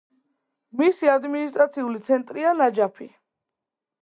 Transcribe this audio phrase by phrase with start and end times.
[0.79, 3.11] მისი ადმინისტრაციული ცენტრია ნაჯაფი.